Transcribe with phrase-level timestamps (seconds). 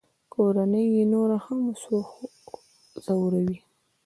[0.33, 1.61] کورنۍ یې نور هم
[3.05, 3.57] ځوروي